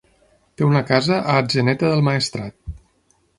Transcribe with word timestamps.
Té 0.53 0.63
una 0.67 0.81
casa 0.91 1.17
a 1.19 1.35
Atzeneta 1.41 1.93
del 1.93 2.03
Maestrat. 2.09 2.59